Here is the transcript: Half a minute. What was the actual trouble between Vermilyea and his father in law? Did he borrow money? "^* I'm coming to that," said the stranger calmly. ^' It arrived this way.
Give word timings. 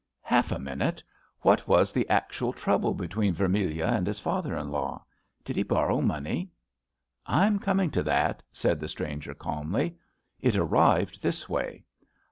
Half 0.23 0.51
a 0.51 0.57
minute. 0.57 1.03
What 1.41 1.67
was 1.67 1.93
the 1.93 2.09
actual 2.09 2.53
trouble 2.53 2.95
between 2.95 3.35
Vermilyea 3.35 3.85
and 3.85 4.07
his 4.07 4.19
father 4.19 4.57
in 4.57 4.71
law? 4.71 5.05
Did 5.43 5.55
he 5.55 5.61
borrow 5.61 6.01
money? 6.01 6.45
"^* 6.45 6.47
I'm 7.27 7.59
coming 7.59 7.91
to 7.91 8.01
that," 8.01 8.41
said 8.51 8.79
the 8.79 8.87
stranger 8.89 9.35
calmly. 9.35 9.91
^' 9.91 9.95
It 10.39 10.55
arrived 10.55 11.21
this 11.21 11.47
way. 11.47 11.83